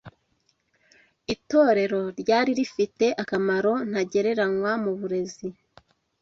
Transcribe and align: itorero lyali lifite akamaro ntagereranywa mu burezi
itorero 1.33 2.01
lyali 2.19 2.51
lifite 2.59 3.05
akamaro 3.21 3.73
ntagereranywa 3.89 4.71
mu 4.83 4.91
burezi 4.99 5.47